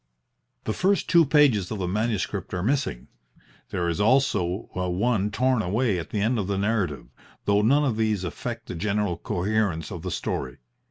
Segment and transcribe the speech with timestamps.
[0.63, 3.07] The first two pages of the manuscript are missing.
[3.69, 7.05] There is also one torn away at the end of the narrative,
[7.45, 10.57] though none of these affect the general coherence of the story.